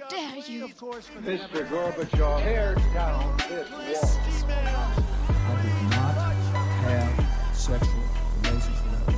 [0.00, 0.66] How dare you?
[0.66, 1.68] Mr.
[1.68, 4.92] Gorbachev, tear down this wall.
[5.28, 6.14] I did not
[6.82, 8.02] have sexual
[8.42, 9.14] relations with that.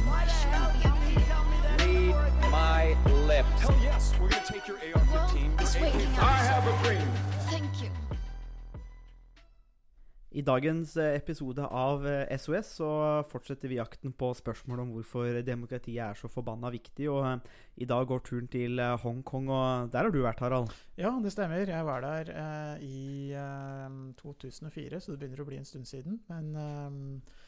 [1.87, 2.15] Read
[2.51, 3.61] my lips.
[3.61, 5.61] Hell yes, we're gonna take your AR-15.
[5.61, 7.09] It's waking I have a dream.
[10.37, 12.89] I dagens eh, episode av eh, SOS så
[13.31, 17.07] fortsetter vi jakten på spørsmål om hvorfor demokratiet er så forbanna viktig.
[17.09, 20.75] Og eh, i dag går turen til eh, Hongkong, og der har du vært, Harald.
[21.01, 21.65] Ja, det stemmer.
[21.65, 26.21] Jeg var der eh, i eh, 2004, så det begynner å bli en stund siden.
[26.29, 27.47] Men eh,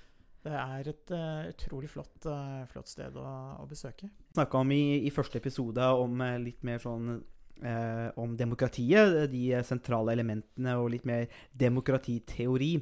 [0.48, 3.26] det er et eh, utrolig flott, eh, flott sted å,
[3.60, 4.08] å besøke.
[4.32, 7.18] Snakka om i, i første episode om eh, litt mer sånn
[7.64, 11.26] eh, om demokratiet, de sentrale elementene og litt mer
[11.58, 12.72] demokratiteori.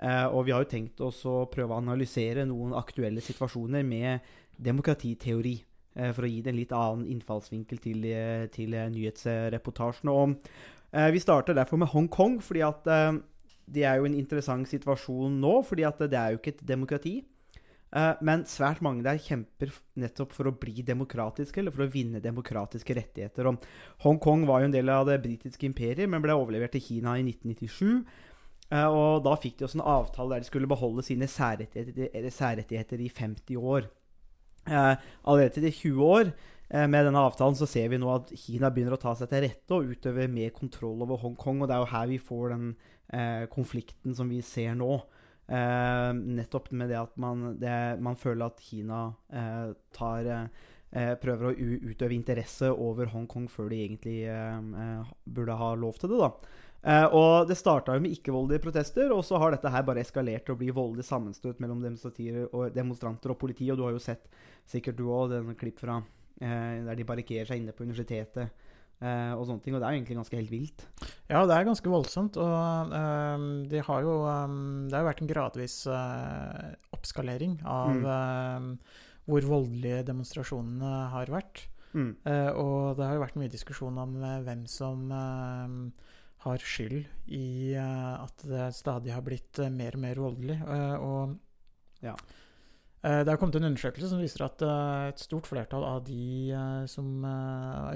[0.00, 4.20] Eh, og vi har jo tenkt oss å prøve å analysere noen aktuelle situasjoner med
[4.56, 5.58] demokratiteori.
[5.96, 10.10] eh, for å gi det en litt annen innfallsvinkel til, eh, til nyhetsreportasjene.
[10.10, 10.36] Og
[10.92, 13.18] eh, vi starter derfor med Hongkong, fordi at eh,
[13.66, 15.62] det er jo en interessant situasjon nå.
[15.66, 17.24] fordi at det er jo ikke et demokrati.
[17.90, 22.22] Eh, men svært mange der kjemper nettopp for å bli demokratiske, eller for å vinne
[22.22, 23.48] demokratiske rettigheter.
[24.04, 27.24] Hongkong var jo en del av det britiske imperiet, men ble overlevert til Kina i
[27.26, 28.04] 1997.
[28.70, 33.02] Eh, og da fikk de også en avtale der de skulle beholde sine særrettigheter, særrettigheter
[33.02, 33.90] i 50 år.
[34.70, 36.34] Eh, allerede til de 20 år
[36.70, 39.74] med denne avtalen så ser vi nå at Kina begynner å ta seg til rette
[39.74, 41.64] og utøve mer kontroll over Hongkong.
[41.64, 42.68] Og det er jo her vi får den
[43.50, 45.00] konflikten som vi ser nå.
[45.50, 51.48] Eh, nettopp med det at man, det, man føler at Kina eh, tar eh, prøver
[51.48, 51.54] å
[51.90, 56.20] utøve interesse over Hongkong før de egentlig eh, eh, burde ha lov til det.
[56.22, 56.30] da.
[56.80, 60.54] Eh, og Det starta med ikke-voldelige protester, og så har dette her bare eskalert til
[60.54, 63.72] å bli voldelig sammenstøt mellom og demonstranter og politi.
[63.72, 64.30] Og du har jo sett
[64.70, 65.98] sikkert du òg klipp fra
[66.40, 68.54] der de barrikerer seg inne på universitetet.
[69.00, 70.84] Eh, og sånne ting, og det er jo egentlig ganske helt vilt.
[71.30, 72.36] Ja, det er ganske voldsomt.
[72.40, 77.90] Og uh, de har jo um, Det har jo vært en gradvis uh, oppskalering av
[77.96, 78.06] Mm.
[78.06, 78.96] eh,
[79.30, 81.66] hvor voldelige demonstrasjonene har vært.
[81.94, 82.16] Mm.
[82.26, 84.16] Eh, og det har jo vært mye diskusjon om
[84.46, 85.10] hvem som
[86.40, 90.56] har skyld i at det stadig har blitt mer og mer voldelig.
[91.04, 91.36] Og
[92.02, 92.14] Ja.
[93.02, 96.50] Eh, det har kommet en undersøkelse som viser at eh, et stort flertall av de
[96.52, 97.24] eh, som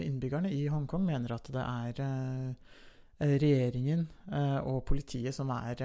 [0.01, 2.55] innbyggerne i Hongkong mener at det er
[3.25, 4.09] regjeringen
[4.67, 5.79] og politiet som er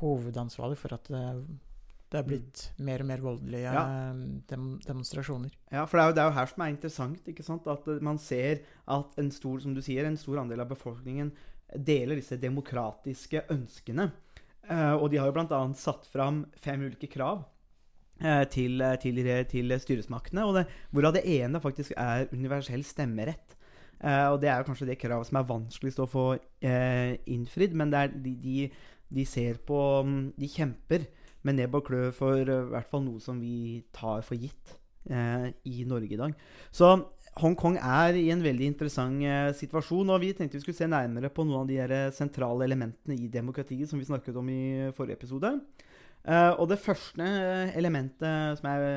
[0.00, 3.76] hovedansvarlig for at det, er blitt mer og mer voldelige Mm.
[3.78, 3.84] Ja.
[4.50, 5.54] dem demonstrasjoner.
[5.70, 7.28] Ja, for det er, jo, det er jo her som er interessant.
[7.30, 7.70] ikke sant?
[7.70, 11.30] At man ser at en stor som du sier, en stor andel av befolkningen
[11.76, 14.10] deler disse demokratiske ønskene.
[14.68, 15.60] Eh, og de har jo bl.a.
[15.78, 17.44] satt fram fem ulike krav
[18.20, 20.44] eh, til, til, til styresmaktene.
[20.44, 23.56] Og det, hvorav det ene faktisk er universell stemmerett.
[23.98, 26.26] Eh, og det er jo kanskje det kravet som er vanskeligst å få
[26.60, 27.76] innfridd.
[27.78, 28.66] Men de, de,
[29.08, 31.08] de ser på mm, De kjemper
[31.46, 34.76] med nebb og klø for i hvert fall noe som vi tar for gitt
[35.08, 36.34] i Norge i dag.
[36.74, 36.90] Så
[37.38, 40.10] Hongkong er i en veldig interessant eh, situasjon.
[40.14, 43.18] Og vi tenkte vi skulle se nærmere på noen av de her eh, sentrale elementene
[43.18, 44.62] i demokratiet som vi snakket om i
[44.96, 45.52] forrige episode.
[46.24, 47.28] Eh, og det første
[47.78, 48.88] elementet som er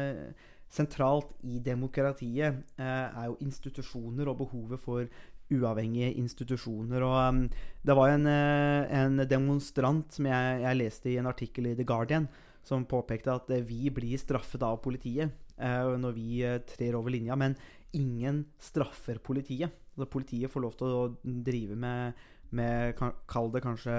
[0.71, 5.03] sentralt i demokratiet, er jo institusjoner og behovet for
[5.51, 7.03] uavhengige institusjoner.
[7.03, 7.41] Og um,
[7.83, 12.29] det var en, en demonstrant som jeg, jeg leste i en artikkel i The Guardian,
[12.63, 16.39] som påpekte at vi blir straffet av politiet når vi
[16.71, 17.53] trer over linja, men
[17.97, 19.73] ingen straffer politiet.
[19.95, 22.21] Altså, politiet får lov til å drive med,
[22.57, 23.95] med Kall det kanskje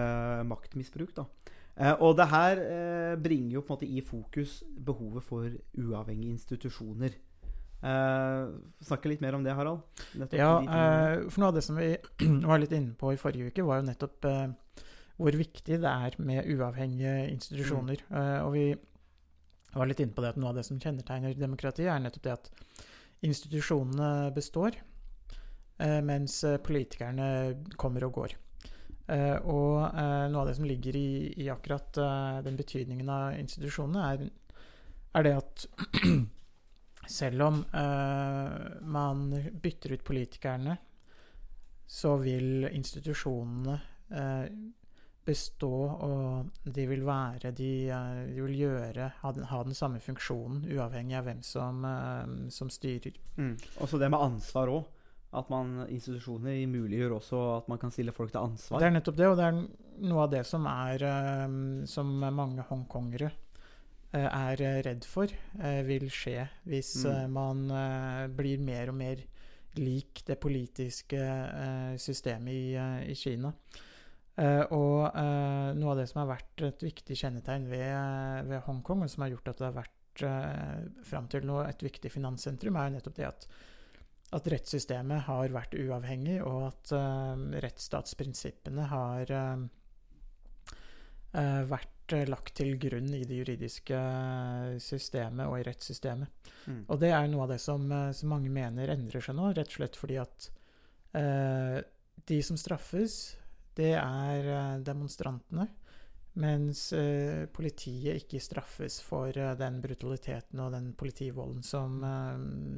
[0.49, 1.27] maktmisbruk, da.
[1.73, 5.49] Eh, og det her eh, bringer jo på en måte i fokus behovet for
[5.81, 7.17] uavhengige institusjoner.
[7.83, 8.43] Eh,
[8.87, 9.83] snakke litt mer om det, Harald.
[10.15, 11.91] Nettopp Ja, de eh, for noe av det som vi
[12.51, 14.47] var litt inne på i forrige uke, var jo nettopp eh,
[15.19, 18.05] hvor viktig det er med uavhengige institusjoner.
[18.11, 18.67] Eh, og vi
[19.73, 22.37] var litt inne på det at noe av det som kjennetegner demokratiet, er nettopp det
[22.37, 22.51] at
[23.23, 24.77] institusjonene består,
[25.79, 27.29] eh, mens eh, politikerne
[27.77, 28.37] kommer og går.
[29.13, 29.95] Eh, og
[30.33, 31.99] noe av det som ligger i, i akkurat
[32.45, 34.65] den betydningen av institusjonene, er,
[35.19, 35.67] er det at
[37.19, 37.65] selv om
[38.95, 39.25] man
[39.63, 40.77] bytter ut politikerne,
[41.87, 43.75] så vil institusjonene
[45.27, 45.71] bestå,
[46.03, 50.65] og de vil være De, eh, de vil gjøre ha den, ha den samme funksjonen,
[50.75, 53.15] uavhengig av hvem som, eh, som styrer.
[53.37, 53.55] Mm.
[53.81, 54.85] Også det med ansvar òg.
[55.33, 58.83] At man, institusjoner muliggjør også at man kan stille folk til ansvar.
[58.83, 59.61] Det er nettopp det, og det er
[60.05, 63.31] noe av det som er eh, Som mange hongkongere
[64.13, 65.27] er redd for
[65.87, 67.33] vil skje hvis Mm.
[67.33, 67.63] man
[68.37, 69.23] blir mer og mer
[69.77, 72.77] lik det politiske systemet i,
[73.09, 73.55] i Kina.
[74.41, 78.65] Eh, og uh, noe av det som har vært et viktig kjennetegn ved, eh, ved
[78.65, 82.13] Hongkong, og som har gjort at det har vært uh, fram til nå et viktig
[82.15, 83.47] finanssentrum, er jo nettopp det at,
[84.39, 86.95] at rettssystemet har vært uavhengig, og at
[87.61, 89.33] rettsstatsprinsippene har
[91.69, 93.99] vært lagt til grunn i det juridiske
[94.85, 96.49] systemet og i rettssystemet.
[96.65, 96.81] Mm.
[96.89, 97.85] Og det er noe av det som,
[98.17, 100.49] som mange mener endrer seg nå, rett og slett fordi at
[102.29, 103.21] de som straffes,
[103.79, 105.69] det er eh, demonstrantene.
[106.43, 111.99] Mens eh, politiet ikke straffes for eh, den brutaliteten og den politivolden som,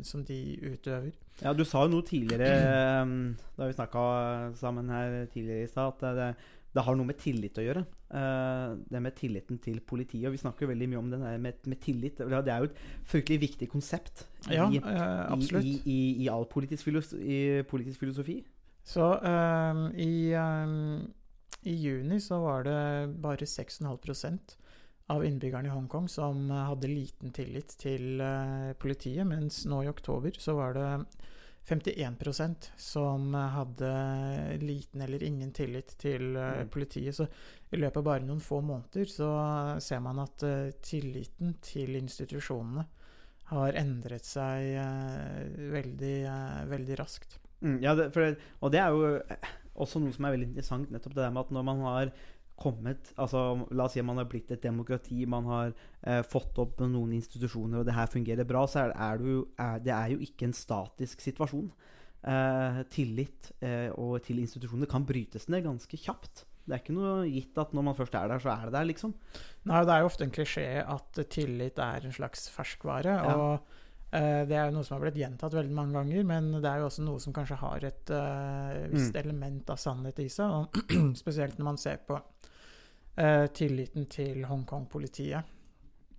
[0.02, 0.38] som de
[0.72, 1.14] utøver.
[1.42, 2.50] Ja, du sa jo noe tidligere
[3.54, 4.02] da vi snakka
[4.58, 6.28] sammen her tidligere i stad, at det,
[6.74, 7.84] det har noe med tillit å gjøre.
[8.14, 10.28] Det med tilliten til politiet.
[10.28, 12.18] Og vi snakker jo veldig mye om det der med, med tillit.
[12.18, 17.10] Det er jo et fryktelig viktig konsept i, Ja, i, i, i all politisk, filos
[17.18, 18.40] i politisk filosofi.
[18.84, 21.06] Så um, i, um,
[21.64, 22.80] i juni så var det
[23.24, 24.56] bare 6,5%
[25.14, 29.88] av innbyggerne i Hongkong som eh, hadde liten tillit til uh, politiet, mens nå i
[29.90, 30.88] oktober så var det
[31.68, 33.90] 51% som hadde
[34.60, 36.68] liten eller ingen tillit til eh, Mm.
[36.68, 37.14] politiet.
[37.16, 37.26] Så
[37.72, 39.30] i løpet av bare noen få måneder så
[39.80, 42.84] ser man at uh, tilliten til institusjonene
[43.50, 47.38] har endret seg uh, veldig, eh, veldig raskt.
[47.64, 49.50] Mm, ja, det, for, det- og det er jo eh,
[49.80, 52.14] også noe som er veldig interessant, nettopp det der med at når man har
[52.54, 53.40] kommet altså
[53.74, 55.72] La oss si at man har blitt et demokrati, man har
[56.06, 59.40] eh, fått opp noen institusjoner, og det her fungerer bra, så er, er det, jo,
[59.58, 61.72] er, det er jo ikke en statisk situasjon.
[62.24, 66.44] Eh, tillit eh, og til institusjoner kan brytes ned ganske kjapt.
[66.64, 68.86] Det er ikke noe gitt at når man først er der, så er det der,
[68.88, 69.10] liksom.
[69.68, 73.18] Nei, det er jo ofte en klisjé at tillit er en slags ferskvare.
[73.18, 73.34] Ja.
[73.34, 73.82] Og
[74.46, 76.86] det er jo noe som har blitt gjentatt veldig mange ganger, men det er jo
[76.90, 79.20] også noe som kanskje har et uh, visst Mm.
[79.24, 80.54] element av sannhet i seg.
[80.54, 80.78] Og
[81.22, 85.50] spesielt når man ser på uh, tilliten til Hongkong-politiet.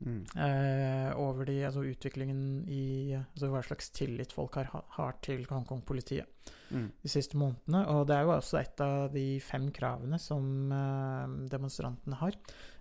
[0.06, 0.26] Mm.
[0.36, 6.28] Uh, over de, altså utviklingen i altså Hva slags tillit folk har, har til Hongkong-politiet
[6.72, 6.88] Mm.
[7.04, 7.84] de siste månedene.
[7.94, 12.38] Og det er jo også et av de fem kravene som eh, demonstrantene har.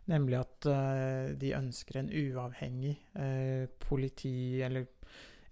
[0.08, 4.62] Nemlig at eh, de ønsker en uavhengig eh, politi...
[4.64, 4.86] Eller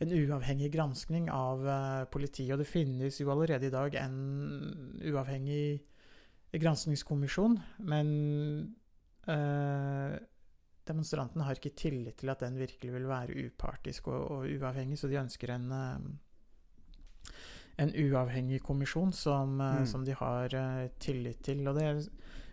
[0.03, 2.53] en uavhengig granskning av eh, politiet.
[2.55, 4.19] Og det finnes jo allerede i dag en
[5.13, 5.83] uavhengig
[6.53, 7.57] granskningskommisjon,
[7.89, 8.11] men
[9.31, 10.17] øh,
[10.89, 15.09] demonstrantene har ikke tillit til at den virkelig vil være upartisk og, og uavhengig, så
[15.09, 16.13] de ønsker en eh,
[17.81, 19.87] en uavhengig kommisjon som, Mm.
[19.87, 20.53] som de har
[21.01, 21.63] tillit til.
[21.69, 22.09] Og det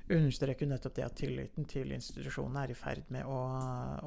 [0.10, 3.42] understreker nettopp det at tilliten til institusjonene er i ferd med å,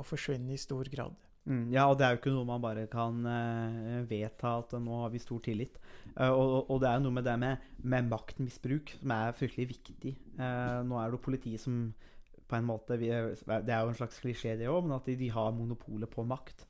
[0.00, 1.14] å forsvinne i stor grad.
[1.42, 5.00] Mm, ja, og det er jo ikke noe man bare kan uh, vedta at nå
[5.00, 5.78] har vi stor tillit.
[6.14, 9.72] Uh, og, og det er jo noe med det med, med maktmisbruk som er fryktelig
[9.72, 10.12] viktig.
[10.38, 11.88] Uh, nå er det jo politiet som
[12.46, 15.16] på en måte vi, Det er jo en slags klisjé, det òg, men at de,
[15.18, 16.66] de har monopolet på makt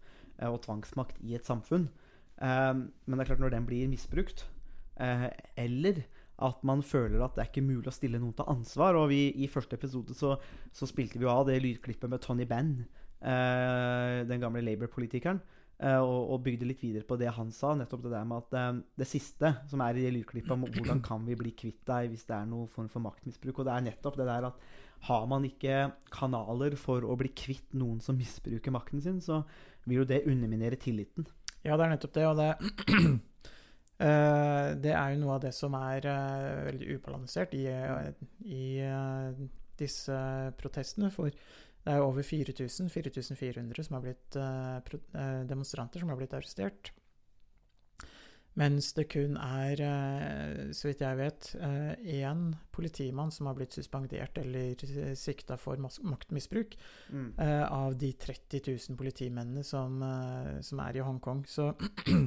[0.47, 1.89] og tvangsmakt i et samfunn.
[2.39, 4.45] Men det er klart, når den blir misbrukt,
[4.99, 6.01] eller
[6.43, 8.99] at man føler at det er ikke mulig å stille noen til ansvar.
[8.99, 10.37] Og vi, I første episode så,
[10.71, 12.85] så spilte vi jo av det lydklippet med Tony Benn,
[13.23, 15.41] den gamle Labour-politikeren.
[15.83, 17.75] eh, og, og bygde litt videre på det han sa.
[17.79, 18.71] Nettopp det der med at eh,
[19.03, 22.39] det siste som er i lydklippet, om hvordan kan vi bli kvitt deg hvis det
[22.39, 23.63] er noen form for maktmisbruk.
[23.63, 24.65] Og det er nettopp det der at
[25.09, 29.41] har man ikke kanaler for å bli kvitt noen som misbruker makten sin, så
[29.89, 31.27] vil jo det underminere tilliten.
[31.63, 32.51] Ja, det er nettopp det, og det
[34.07, 38.15] eh, Det er jo noe av det som er eh, veldig ubalansert i, eh,
[38.47, 39.43] i eh,
[39.79, 40.21] disse
[40.59, 41.11] protestene.
[41.15, 41.35] For
[41.83, 46.35] det er jo over 4000, 4400 som har blitt, eh, eh, demonstranter som har blitt
[46.39, 46.93] arrestert.
[48.55, 51.55] Mens det kun er, eh, så vidt jeg vet,
[52.05, 56.77] én politimann som har blitt suspendert eller eh, sikta for maktmisbruk
[57.39, 61.47] eh, av de 30 000 politimennene som, eh, som er i Hongkong.
[61.49, 61.73] Så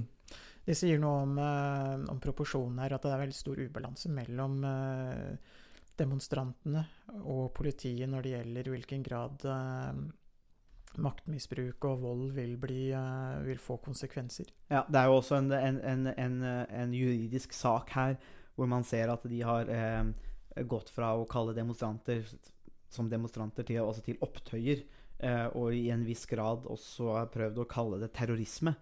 [0.65, 4.63] det sier noe om, eh, om proporsjonen her, at det er veldig stor ubalanse mellom
[4.65, 5.37] eh,
[5.99, 6.85] demonstrantene
[7.23, 9.99] og politiet når det gjelder hvilken grad eh,
[11.01, 14.51] maktmisbruk og vold vil, bli, eh, vil få konsekvenser.
[14.71, 18.17] Ja, det er jo også en, en, en, en, juridisk sak her
[18.55, 20.03] hvor man ser at de har eh,
[20.63, 22.23] gått fra å kalle demonstranter
[22.95, 24.83] som demonstranter til, også til opptøyer,
[25.19, 28.75] eh, og i en viss grad også har prøvd å kalle det terrorisme.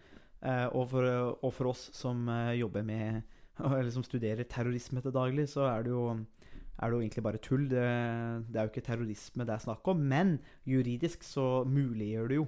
[0.44, 1.08] Eh, og, for,
[1.40, 3.22] og for oss som eh, jobber med
[3.64, 6.08] eller som studerer terrorisme til daglig, så er det jo
[6.78, 7.68] er det jo egentlig bare tull.
[7.70, 7.84] Det,
[8.50, 10.02] det er jo ikke terrorisme det er snakk om.
[10.14, 10.38] Men
[10.70, 12.48] juridisk så muliggjør det jo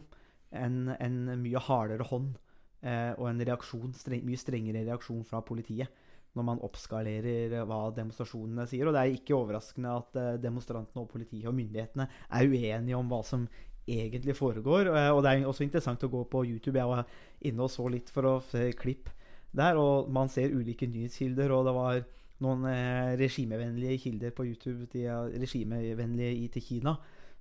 [0.56, 2.34] en, en mye hardere hånd
[2.82, 6.04] eh, og en reaksjon, streng, mye strengere reaksjon fra politiet
[6.36, 8.88] når man oppskalerer eh, hva demonstrasjonene sier.
[8.88, 13.12] Og det er ikke overraskende at eh, demonstrantene og politiet og myndighetene er uenige om
[13.12, 13.48] hva som
[13.86, 14.90] egentlig foregår.
[14.92, 16.80] Eh, og det er også interessant å gå på YouTube.
[16.80, 17.06] Jeg var
[17.46, 19.12] inne og så litt for å se klipp
[19.56, 21.54] der, og man ser ulike nyhetskilder.
[21.56, 22.04] Og det var
[22.44, 26.96] noen eh, regimevennlige kilder på YouTube, er regimevennlige til Kina,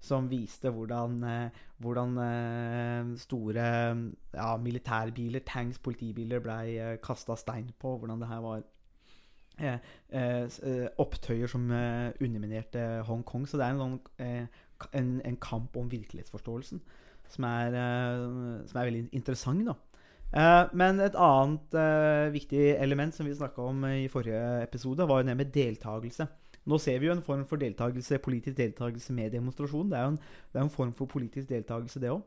[0.04, 3.64] som viste hvordan, eh, hvordan eh, store
[4.34, 7.98] ja, militærbiler, tanks, politibiler, blei kasta stein på.
[7.98, 8.62] Hvordan det her var
[10.98, 13.46] opptøyer som underminerte Hongkong.
[13.48, 13.82] Så det er en,
[14.18, 14.48] sånn,
[14.98, 16.82] en, en kamp om virkelighetsforståelsen
[17.30, 17.76] som er,
[18.66, 19.62] som er veldig interessant.
[19.66, 19.76] da.
[20.34, 25.22] Eh, men et annet eh, viktig element som vi snakka om i forrige episode, var
[25.22, 26.26] jo det med deltakelse.
[26.64, 29.90] Nå ser vi jo en form for deltakelse, politisk deltakelse med demonstrasjon.
[29.92, 30.22] Det er jo en,
[30.54, 32.22] er en form for politisk deltakelse, det òg.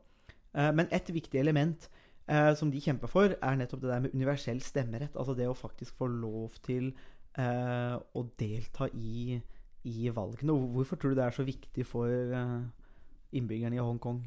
[0.53, 1.89] men et viktig element
[2.27, 5.15] eh, som de kjemper for, er nettopp det der med universell stemmerett.
[5.15, 6.91] Altså det å faktisk få lov til
[7.37, 9.39] eh, å delta i,
[9.87, 10.55] i valgene.
[10.75, 12.59] Hvorfor tror du det er så viktig for eh,
[13.37, 14.21] innbyggerne i Hongkong?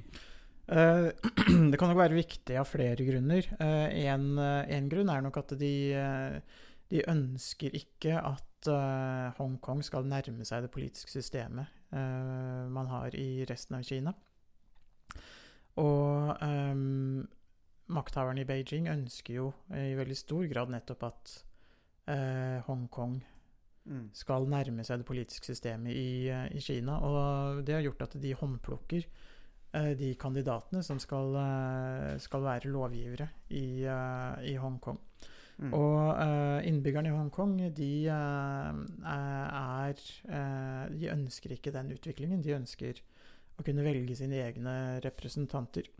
[0.71, 1.09] Eh,
[1.71, 3.49] det kan nok være viktig av flere grunner.
[3.61, 6.63] Én grunn er nok at de, eh,
[6.93, 13.17] de ønsker ikke at eh, Hongkong skal nærme seg det politiske systemet eh, man har
[13.19, 14.15] i resten av Kina.
[15.81, 17.23] Og um,
[17.95, 21.33] makthaverne i Beijing ønsker jo i veldig stor grad nettopp at
[22.11, 23.21] uh, Hongkong
[24.15, 26.99] skal nærme seg det politiske systemet i, eh, i Kina.
[27.01, 29.09] Og det har gjort at de håndplukker eh,
[29.73, 34.99] de kandidatene som skal, eh, skal være lovgivere i, eh, i Hongkong.
[35.61, 35.73] Mm.
[35.77, 38.79] Og eh, innbyggerne i Hongkong, de eh,
[39.13, 42.41] er eh, De ønsker ikke den utviklingen.
[42.43, 43.03] De ønsker
[43.61, 44.75] å kunne velge sine egne
[45.05, 45.91] representanter.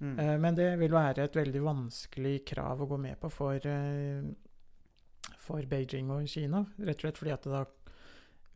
[0.00, 0.18] Mm.
[0.18, 4.26] Eh, men det vil være et veldig vanskelig krav å gå med på for, eh,
[5.38, 6.66] for Beijing og Kina.
[6.82, 7.64] Rett og slett fordi at da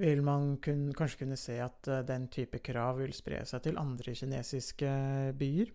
[0.01, 3.81] vil man kun, kanskje kunne se at eh, den type krav vil spre seg til
[3.81, 4.91] andre kinesiske
[5.39, 5.73] byer.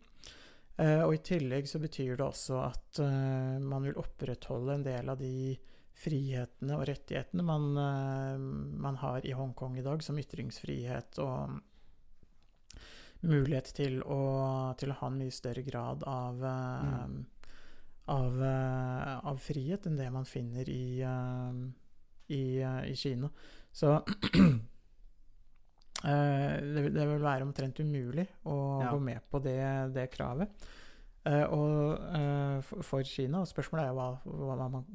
[0.81, 5.13] Eh, og i tillegg så betyr det også at eh, man vil opprettholde en del
[5.13, 5.53] av de
[5.95, 8.41] frihetene og rettighetene man, eh,
[8.83, 11.55] man har i Hongkong i dag, som ytringsfrihet og
[13.25, 14.21] mulighet til å,
[14.79, 17.15] til å ha en mye større grad av, mm.
[18.13, 21.61] av, eh, av frihet enn det man finner i, eh,
[22.35, 23.31] i, eh, i Kina.
[23.75, 23.95] Så
[26.05, 28.91] eh, det, det vil være omtrent umulig å Ja.
[28.93, 29.57] gå med på det,
[29.95, 30.49] det kravet.
[31.25, 34.09] Eh, og eh, for, for Kina, og spørsmålet er jo hva,
[34.55, 34.85] hva man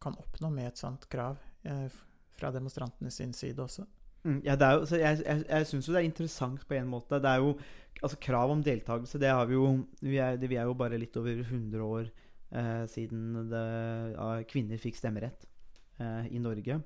[0.00, 1.36] kan oppnå med et sånt krav
[2.40, 3.82] fra demonstrantene sin side også.
[4.24, 6.74] Mm, ja, det er jo, så jeg jeg, jeg syns jo det er interessant på
[6.78, 7.18] en måte.
[7.20, 7.50] Det er jo
[8.00, 9.66] altså Krav om deltakelse, det har vi jo
[10.00, 13.64] Vi er, det, vi er jo bare litt over 100 år eh, siden det,
[14.14, 15.44] ja, kvinner fikk stemmerett
[16.00, 16.78] eh, i Norge.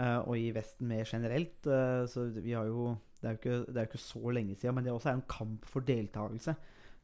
[0.00, 1.66] Eh, og i Vesten mer generelt.
[1.66, 4.54] eh, så vi har jo det er jo, ikke, det er jo ikke så lenge
[4.54, 6.54] siden, men det også er en kamp for deltakelse.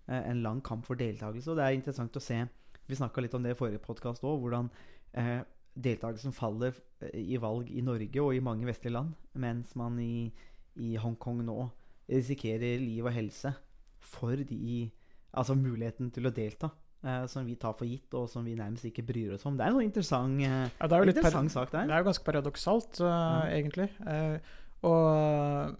[0.08, 1.50] Eh, en lang kamp for deltakelse.
[1.50, 2.42] Og det er interessant å se
[2.90, 4.68] Vi snakka litt om det i forrige podkast òg, hvordan
[5.14, 5.44] eh,
[5.78, 6.74] deltakelsen faller
[7.14, 10.26] i valg i Norge og i mange vestlige land, mens man i,
[10.74, 11.68] i Hongkong nå
[12.10, 13.54] risikerer liv og helse
[14.00, 14.90] for de
[15.30, 16.72] Altså muligheten til å delta,
[17.04, 19.56] eh, som vi tar for gitt, og som vi nærmest ikke bryr oss om.
[19.58, 21.88] Det er en sånn interessant, uh, Ja, det er jo litt interessant sak der.
[21.88, 23.52] Det er jo ganske paradoksalt, uh, mm.
[23.58, 23.88] egentlig.
[24.14, 24.56] Eh,
[24.88, 25.76] og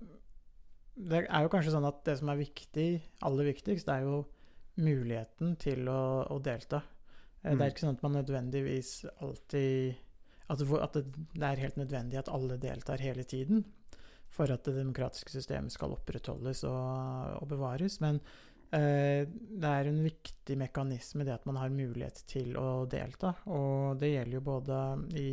[1.10, 2.88] det er jo kanskje sånn at det som er viktig,
[3.24, 4.22] aller viktigst, det er jo
[4.80, 6.82] muligheten til å, å delta.
[7.40, 7.42] Mm.
[7.42, 7.60] Det Mm.
[7.62, 8.90] er ikke sånn at man nødvendigvis
[9.24, 9.94] alltid
[10.50, 13.64] at, det, at det, det er helt nødvendig at alle deltar hele tiden
[14.30, 17.98] for at det demokratiske systemet skal opprettholdes og, og bevares.
[18.02, 23.32] Men eh, det er en viktig mekanisme det at man har mulighet til å delta.
[23.50, 24.76] Og det gjelder jo både
[25.18, 25.32] i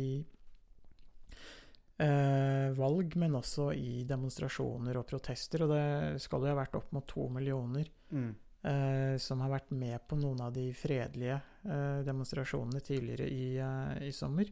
[1.98, 5.64] eh, valg, men også i demonstrasjoner og protester.
[5.66, 8.34] Og det skal jo ha vært opp mot to millioner Mm.
[8.64, 14.08] eh, som har vært med på noen av de fredelige eh, demonstrasjonene tidligere i, eh,
[14.08, 14.48] i sommer.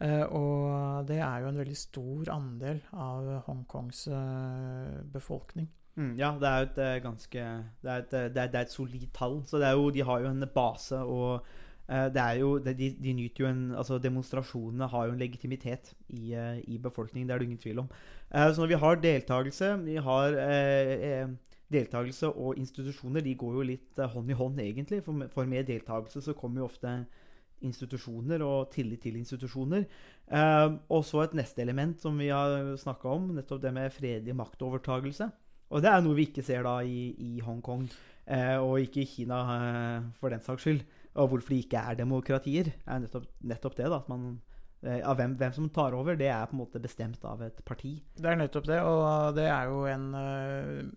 [0.00, 5.68] Eh, og det er jo en veldig stor andel av Hongkongs eh, befolkning.
[5.96, 7.40] Mm, ja, det er jo et eh, ganske
[7.82, 9.40] Det er et, eh, det er, det er et solid tall.
[9.46, 11.44] Så jo, de har jo en base, og
[11.88, 15.92] eh, det er jo de, de nyter jo en Altså, demonstrasjonene har jo en legitimitet
[16.08, 16.34] i,
[16.66, 17.88] i befolkningen, det er det ingen tvil om.
[18.30, 20.36] Så når vi har deltakelse Vi har
[21.70, 25.04] Deltakelse og institusjoner de går jo litt hånd i hånd, egentlig.
[25.06, 27.04] For, med- for med deltakelse så kommer jo ofte
[27.62, 29.84] institusjoner og tillit til institusjoner.
[30.32, 34.34] Eh, og så et neste element som vi har snakka om, nettopp det med fredelig
[34.34, 35.30] maktovertagelse.
[35.70, 37.84] Og det er noe vi ikke ser da i, i Hongkong,
[38.26, 40.80] eh, og ikke i Kina eh, for den saks skyld.
[41.14, 43.90] og hvorfor de ikke er demokratier, er nettopp, nettopp det.
[43.90, 44.40] da, at man
[44.82, 47.62] eh, av hvem, hvem som tar over, det er på en måte bestemt av et
[47.66, 47.96] parti.
[48.16, 50.90] Det er nettopp det, og det er jo en uh,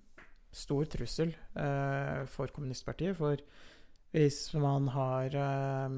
[0.53, 3.18] stor trussel uh, for kommunistpartiet.
[3.18, 3.42] For
[4.13, 5.98] hvis man har uh,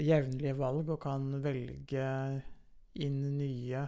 [0.00, 2.06] jevnlige valg og kan velge
[2.98, 3.86] inn nye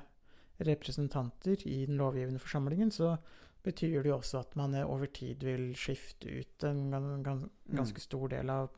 [0.62, 3.16] representanter i den lovgivende forsamlingen, så
[3.64, 8.02] betyr det jo også at man eh, over tid vil skifte ut en gan, ganske
[8.02, 8.72] stor del av,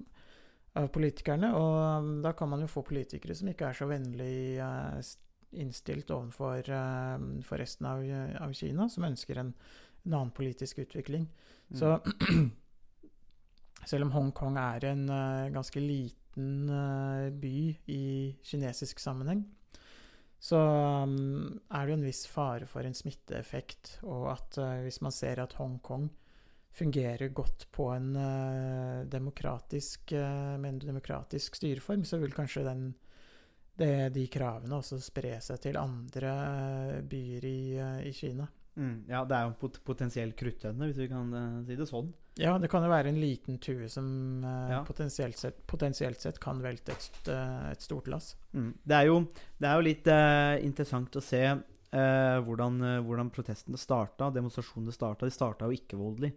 [0.79, 1.53] av politikerne.
[1.59, 5.14] Og um, da kan man jo få politikere som ikke er så vennlig eh,
[5.64, 8.05] innstilt overfor eh, for resten av,
[8.43, 9.55] av Kina, som ønsker en,
[10.05, 11.29] en annen politisk utvikling.
[11.71, 11.81] Mm.
[11.81, 11.97] Så
[13.91, 16.14] selv om Hongkong er en eh, ganske liten
[17.38, 17.59] by
[17.95, 18.05] i
[18.43, 19.45] kinesisk sammenheng,
[20.44, 21.14] så um,
[21.72, 25.40] er det jo en viss fare for en smitteeffekt, og at uh, hvis man ser
[25.40, 26.10] at Hongkong
[26.74, 32.90] fungerer godt på en uh, demokratisk, uh, demokratisk styreform, så vil kanskje den,
[33.80, 36.34] det, de kravene også spre seg til andre
[37.08, 37.58] byer i,
[38.10, 38.50] i Kina.
[38.74, 41.32] Mm, ja, det er jo en pot potensiell kruttønne, hvis vi kan
[41.64, 42.12] si det sånn.
[42.41, 44.07] Ja, det kan jo være en liten tue som
[44.43, 44.81] eh, Ja.
[44.87, 48.33] potensielt, sett, potensielt sett kan velte et, eh, et stort lass.
[48.53, 48.73] Mm.
[48.83, 49.21] Det, er jo,
[49.61, 54.93] det er jo litt eh, interessant å se eh, hvordan, eh, hvordan protestene starta, demonstrasjonene
[54.97, 55.29] starta.
[55.29, 56.33] De starta jo ikke voldelig.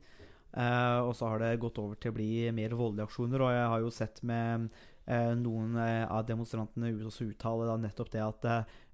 [0.54, 3.42] Eh, og så har det gått over til å bli mer voldelige aksjoner.
[3.42, 4.70] Og jeg har jo sett med
[5.08, 8.48] noen av demonstrantene også uttale da nettopp det at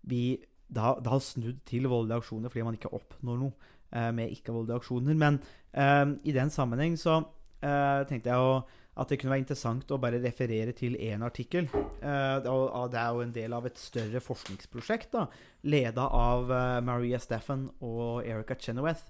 [0.05, 0.37] vi
[0.69, 3.71] det har, det har snudd til voldelige aksjoner fordi man ikke oppnår noe
[4.11, 5.17] med ikke-voldelige aksjoner.
[5.17, 5.39] Men
[5.73, 7.19] eh, i den sammenheng så
[7.63, 8.55] eh, tenkte jeg å,
[8.93, 11.65] at det kunne være interessant å bare referere til én artikkel.
[11.73, 15.27] Eh, det er jo- en del av et større forskningsprosjekt da,
[15.63, 19.09] leda av eh, Maria Steffen og Erica Chenoweth,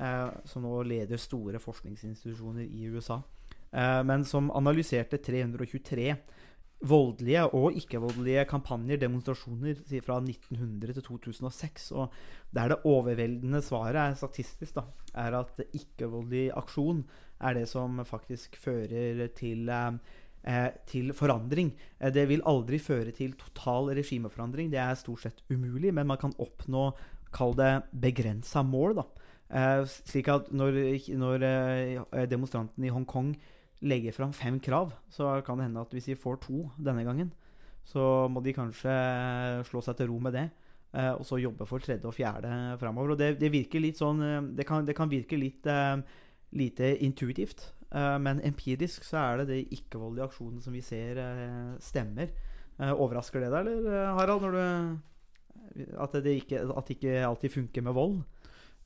[0.00, 3.22] eh, som nå leder store forskningsinstitusjoner i USA.
[3.72, 6.14] Eh, men som analyserte 323
[6.84, 11.92] voldelige og ikke-voldelige kampanjer, demonstrasjoner, fra 1900 til 2006.
[11.92, 12.12] Og
[12.54, 17.04] der det overveldende svaret er statistisk, da, er at ikke-voldelig aksjon
[17.40, 19.98] er det som faktisk fører til eh,
[20.44, 21.72] eh, til forandring.
[22.00, 24.70] Eh, Det vil aldri føre til total regimeforandring.
[24.70, 26.92] Det er stort sett umulig, men man kan oppnå
[27.34, 28.94] Kall det begrensa mål.
[28.94, 29.02] da.
[29.50, 30.76] Eh, slik at når,
[31.18, 33.34] når demonstrantene i Hongkong
[33.84, 37.32] legger fram fem krav, så kan det hende at hvis de får to denne gangen,
[37.84, 38.92] så må de kanskje
[39.68, 40.48] slå seg til ro med det.
[40.94, 43.12] eh, og så jobbe for tredje og fjerde framover.
[43.12, 45.98] Og det, det virker litt sånn eh, Det kan, det kan virke litt uh,
[46.54, 47.72] lite intuitivt.
[47.90, 52.30] uh, men empirisk så er det de ikke-voldelige aksjonene som vi ser, uh, stemmer.
[52.74, 57.84] Overrasker det deg, eller Harald, når du at det ikke, at det ikke alltid funker
[57.86, 58.16] med vold?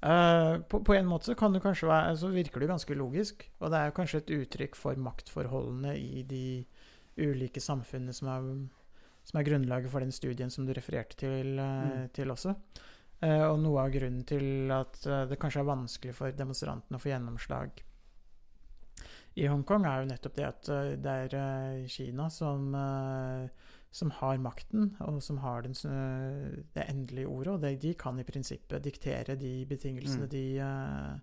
[0.03, 3.49] Eh, på, på en måte så kan det kanskje være Så virker det ganske logisk.
[3.59, 6.65] Og det er kanskje et uttrykk for maktforholdene i de
[7.19, 8.47] ulike samfunnene som er,
[9.27, 12.09] som er grunnlaget for den studien som du refererte til, eh, Mm.
[12.15, 12.55] til også.
[13.19, 17.11] Uh, og noe av grunnen til at det kanskje er vanskelig for demonstrantene å få
[17.11, 17.81] gjennomslag
[19.39, 20.69] i Hongkong, er jo nettopp det at
[21.03, 23.49] det er Kina som eh,
[23.91, 25.73] som har makten, og som har den,
[26.75, 27.53] det endelige ordet.
[27.55, 30.31] Og det, de kan i prinsippet diktere de betingelsene Mm.
[30.31, 31.19] de, eh,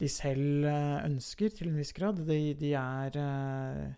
[0.00, 2.20] de selv eh, ønsker, til en viss grad.
[2.26, 3.94] De, de er eh,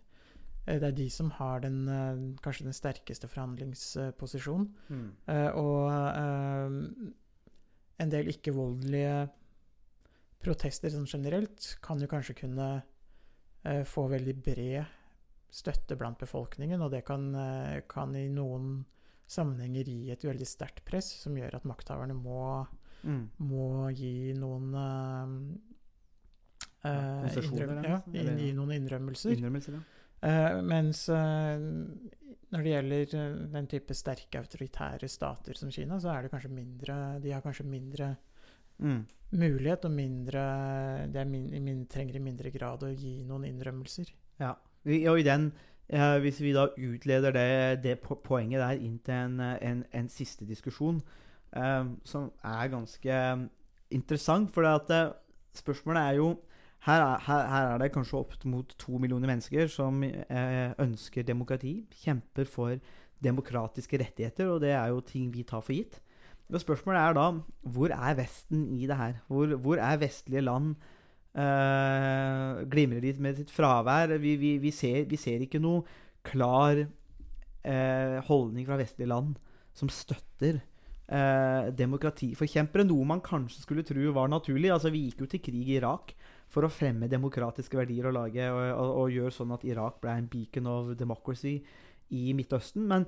[0.66, 4.68] Det er de som har den, eh, kanskje den sterkeste forhandlingsposisjonen.
[4.88, 5.10] Mm.
[5.54, 7.10] og eh,
[8.00, 9.28] en del ikke-voldelige
[10.40, 12.82] protester sånn generelt kan jo kanskje kunne
[13.64, 14.84] eh, få veldig bred
[15.50, 18.84] støtte blant befolkningen, og det kan, eh, kan i noen
[19.30, 22.66] sammenhenger gi et veldig sterkt press som gjør at makthaverne må,
[23.02, 23.30] Mm.
[23.40, 25.26] må gi noen uh,
[27.22, 29.34] konsesjoner, ja, eller- gi noen innrømmelser.
[29.36, 29.82] Innrømmelser, ja.
[30.22, 31.56] Uh, mens uh,
[32.52, 36.96] når det gjelder den type sterke autoritære stater som Kina, så er det kanskje mindre
[37.22, 38.16] De har kanskje mindre
[38.80, 39.04] Mm.
[39.32, 40.42] mulighet og mindre
[41.12, 44.08] De min, i min, trenger i mindre grad å gi noen innrømmelser.
[44.40, 44.54] Ja.
[44.86, 45.52] Og i den,
[45.88, 50.08] eh, hvis vi da utleder det, det poenget der inn til en, eh, en, en
[50.08, 51.02] siste diskusjon,
[51.56, 53.48] eh, som er ganske
[53.90, 54.62] interessant, for
[55.54, 56.38] spørsmålet er jo
[56.80, 60.00] her er, her, er det kanskje opp mot to millioner mennesker som
[60.80, 62.78] ønsker demokrati, kjemper for
[63.22, 66.00] demokratiske rettigheter, og det er jo ting vi tar for gitt.
[66.48, 67.26] Og spørsmålet er da
[67.68, 69.20] hvor er Vesten i det her?
[69.28, 70.74] Hvor, hvor er vestlige land?
[71.30, 74.16] Eh, glimrer litt med sitt fravær?
[74.18, 75.84] Vi, vi, vi, ser, vi ser ikke noe
[76.26, 79.38] klar uh, holdning fra vestlige land
[79.76, 80.58] som støtter
[81.08, 82.84] uh, demokratiforkjempere.
[82.88, 84.72] Noe man kanskje skulle tro var naturlig.
[84.74, 86.12] Altså, vi gikk jo til krig i Irak
[86.50, 90.16] for å fremme demokratiske verdier og lage og, og, og gjøre sånn at Irak ble
[90.18, 91.60] en beacon of democracy
[92.10, 92.88] i Midtøsten.
[92.90, 93.06] Men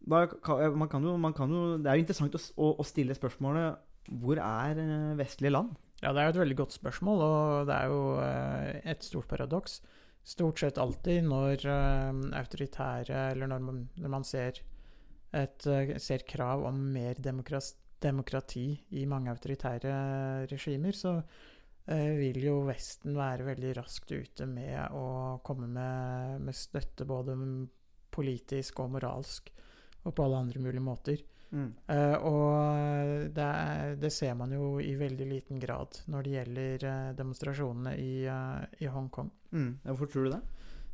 [0.00, 0.26] da,
[0.74, 3.86] man kan jo, man kan jo, det er jo interessant å, å, å stille spørsmålet
[4.20, 4.80] hvor er
[5.16, 5.76] vestlige land?
[6.00, 9.28] Ja, det er jo et veldig godt spørsmål, og det er jo eh, et stort
[9.28, 9.80] paradoks.
[10.24, 14.60] Stort sett alltid når eh, autoritære Eller når man, når man ser,
[15.32, 19.94] et, eh, ser krav om mer demokrati i mange autoritære
[20.50, 21.20] regimer, så
[21.90, 27.34] vil jo Vesten være veldig raskt ute med å komme med, med støtte både
[28.14, 29.48] politisk og moralsk
[30.04, 31.24] og på alle andre mulige måter.
[31.50, 36.88] Eh, og det, er, det ser man jo i veldig liten grad når det gjelder
[36.92, 39.32] eh, demonstrasjonene i, uh, i Hongkong.
[39.50, 39.72] Mm.
[39.88, 40.42] Hvorfor tror du det?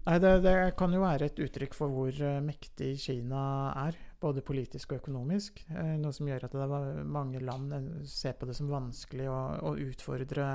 [0.07, 3.41] Nei, det, det kan jo være et uttrykk for hvor eh, mektig Kina
[3.89, 5.65] er, både politisk og økonomisk.
[5.73, 9.27] Uh, noe som gjør at det er mange land eh, ser på det som vanskelig
[9.27, 10.47] å, å utfordre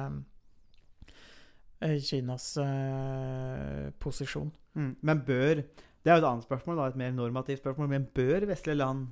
[1.83, 4.53] eh, Kinas uh, posisjon.
[4.79, 4.93] Mm.
[5.03, 7.91] Men bør Det er jo et annet spørsmål, da, et mer normativt spørsmål.
[7.91, 9.11] Men bør vestlige land,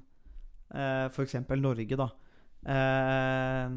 [0.73, 1.35] eh, f.eks.
[1.59, 2.09] Norge, da,
[2.75, 3.75] eh,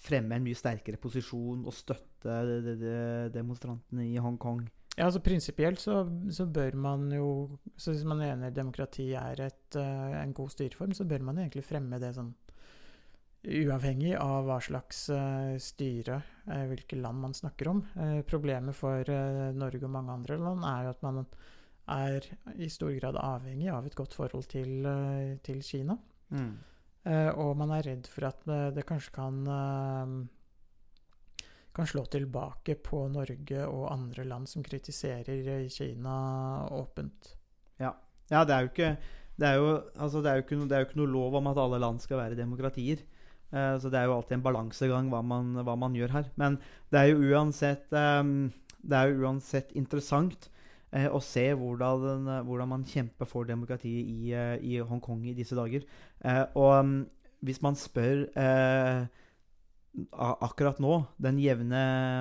[0.00, 2.98] fremme en mye sterkere posisjon og støtte de, de, de
[3.34, 4.62] demonstrantene i Hongkong?
[4.96, 6.02] Ja, altså Prinsipielt så,
[6.34, 10.92] så bør man jo så Hvis man mener demokrati er et, eh, en god styreform,
[10.96, 12.34] så bør man egentlig fremme det sånn
[13.40, 16.18] uavhengig av hva slags eh, styre,
[16.50, 17.80] uh, hvilke land man snakker om.
[17.96, 21.22] Eh, problemet for eh, Norge og mange andre land er jo at man
[21.90, 22.26] er
[22.60, 25.96] i stor grad avhengig av et godt forhold til, eh, til Kina.
[26.30, 26.52] Mm.
[27.10, 30.10] Eh, og man er redd for at eh, det kanskje kan uh,
[31.72, 36.16] kan slå tilbake på Norge og andre land som kritiserer Kina
[36.76, 37.36] åpent.
[37.80, 38.90] Ja, det er ikke
[39.40, 41.58] det er jo, altså det, er ikke, det er jo ikke noe lov om at
[41.58, 43.00] alle land skal være demokratier.
[43.50, 46.28] Så det er jo alltid en balansegang hva man, hva man gjør her.
[46.38, 46.58] Men
[46.92, 48.50] det er jo uansett, um,
[48.84, 50.50] det er jo uansett interessant
[50.92, 55.58] eh, å se hvordan, hvordan man kjemper for demokratiet i, eh, i Hongkong i disse
[55.58, 55.86] dager.
[56.24, 57.00] Eh, og mm,
[57.46, 59.06] hvis man spør eh,
[60.16, 61.80] akkurat nå, den jevne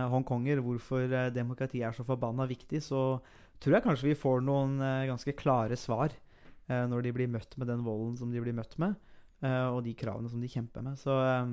[0.10, 3.20] hongkonger, hvorfor eh, demokrati er så forbanna viktig, så
[3.60, 7.58] tror jeg kanskje vi får noen eh, ganske klare svar eh, når de blir møtt
[7.60, 8.96] med den volden som de blir møtt med,
[9.44, 10.98] eh, og de kravene som de kjemper med.
[11.02, 11.52] Så eh,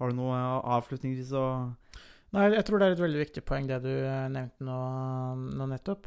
[0.00, 1.46] har du noe eh, avslutningsvis å
[2.32, 4.76] Nei, jeg tror det er et veldig viktig poeng det du eh, nevnte nå,
[5.58, 6.06] nå nettopp.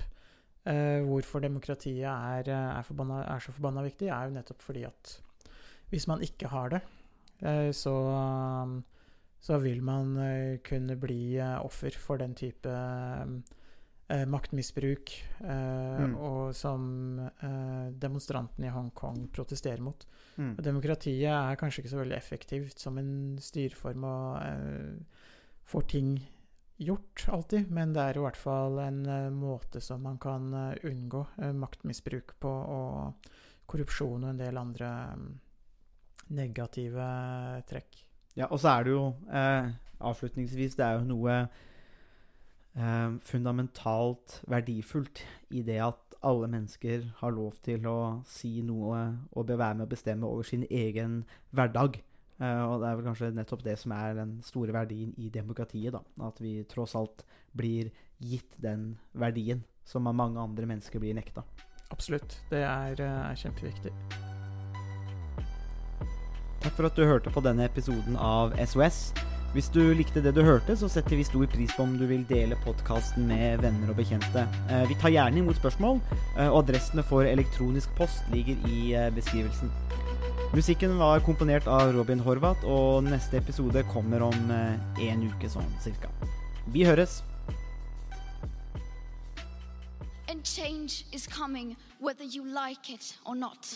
[0.66, 4.86] Eh, hvorfor demokratiet er, eh, er, forbanna, er så forbanna viktig, er jo nettopp fordi
[4.88, 5.12] at
[5.92, 6.80] hvis man ikke har det,
[7.46, 7.94] eh, så,
[9.46, 15.14] så vil man eh, kunne bli offer for den type eh, maktmisbruk
[15.46, 16.16] eh, Mm.
[16.20, 20.02] og som eh, demonstrantene i Hongkong protesterer mot.
[20.38, 20.56] mm.
[20.66, 24.98] Demokratiet er kanskje ikke så veldig effektivt som en styreform og eh,
[25.66, 26.16] får ting
[26.78, 30.88] gjort alltid, men det er i hvert fall en eh, måte som man kan eh,
[30.90, 33.30] unngå eh, maktmisbruk på, og
[33.66, 35.30] korrupsjon og en del andre mm,
[36.36, 37.06] negative
[37.70, 38.02] trekk.
[38.36, 39.04] Ja, og så er det jo
[40.06, 41.36] avslutningsvis Det er jo noe
[43.24, 45.22] fundamentalt verdifullt
[45.56, 49.94] i det at alle mennesker har lov til å si noe og være med å
[49.94, 51.22] bestemme over sin egen
[51.56, 52.02] hverdag.
[52.42, 55.96] Eh, og det er vel kanskje nettopp det som er den store verdien i demokratiet.
[55.96, 57.24] da, At vi tross alt
[57.56, 61.44] blir gitt den verdien som mange andre mennesker blir nekta.
[61.92, 62.40] Absolutt.
[62.50, 63.94] Det er, eh, er kjempeviktig.
[66.66, 69.14] Takk for at du hørte på denne episoden av SOS.
[69.54, 72.26] Hvis du likte det du hørte, så setter vi stor pris på om du vil
[72.26, 74.44] dele podkasten med venner og bekjente.
[74.68, 76.02] Eh, Vi tar gjerne imot spørsmål,
[76.50, 79.72] og adressene for elektronisk post ligger i beskrivelsen.
[80.56, 85.68] Musikken var komponert av Robin Horvath, og neste episode kommer om én en uke sånn
[85.84, 86.08] cirka.
[86.72, 87.18] Vi høres!
[90.32, 93.68] And change is coming whether you like it or not.